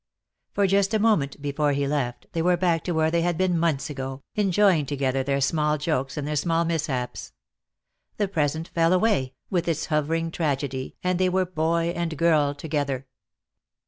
[0.55, 3.55] For just a moment, before he left, they were back to where they had been
[3.59, 7.33] months ago, enjoying together their small jokes and their small mishaps.
[8.17, 13.05] The present fell away, with its hovering tragedy, and they were boy and girl together.